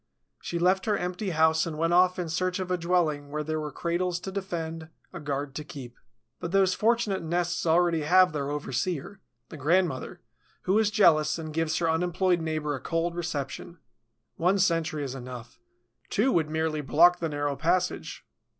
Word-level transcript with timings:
She 0.41 0.57
left 0.57 0.87
her 0.87 0.97
empty 0.97 1.29
house 1.29 1.67
and 1.67 1.77
went 1.77 1.93
off 1.93 2.17
in 2.17 2.27
search 2.27 2.57
of 2.57 2.71
a 2.71 2.75
dwelling 2.79 3.29
where 3.29 3.43
there 3.43 3.59
were 3.59 3.71
cradles 3.71 4.19
to 4.21 4.31
defend, 4.31 4.89
a 5.13 5.19
guard 5.19 5.53
to 5.53 5.63
keep. 5.63 5.95
But 6.39 6.51
those 6.51 6.73
fortunate 6.73 7.21
nests 7.21 7.67
already 7.67 8.01
have 8.01 8.33
their 8.33 8.49
overseer, 8.49 9.21
the 9.49 9.57
grandmother, 9.57 10.21
who 10.63 10.79
is 10.79 10.89
jealous 10.89 11.37
and 11.37 11.53
gives 11.53 11.77
her 11.77 11.87
unemployed 11.87 12.41
neighbor 12.41 12.73
a 12.73 12.81
cold 12.81 13.13
reception. 13.13 13.77
One 14.37 14.57
sentry 14.57 15.03
is 15.03 15.13
enough; 15.13 15.59
two 16.09 16.31
would 16.31 16.49
merely 16.49 16.81
block 16.81 17.19
the 17.19 17.29
narrow 17.29 17.55
passage. 17.55 18.25